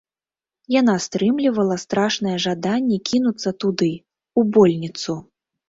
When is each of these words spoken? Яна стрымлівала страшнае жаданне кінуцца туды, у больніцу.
Яна 0.75 0.95
стрымлівала 1.05 1.75
страшнае 1.83 2.35
жаданне 2.47 2.97
кінуцца 3.13 3.55
туды, 3.67 3.93
у 4.39 4.49
больніцу. 4.59 5.21